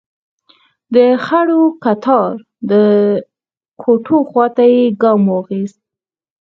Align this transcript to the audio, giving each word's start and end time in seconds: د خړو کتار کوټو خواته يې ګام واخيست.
د 0.93 0.95
خړو 1.23 1.61
کتار 1.83 2.31
کوټو 3.81 4.17
خواته 4.29 4.65
يې 4.75 4.83
ګام 5.01 5.21
واخيست. 5.29 5.79